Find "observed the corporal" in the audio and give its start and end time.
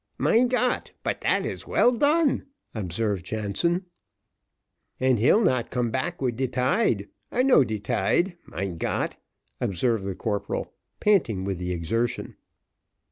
9.59-10.73